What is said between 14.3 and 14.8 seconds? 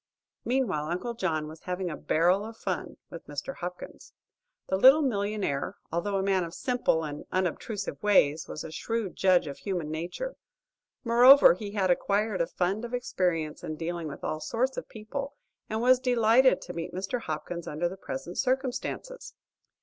sorts